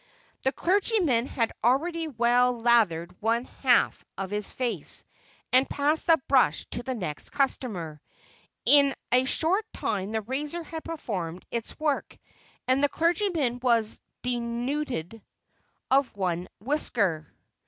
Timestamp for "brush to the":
6.27-6.95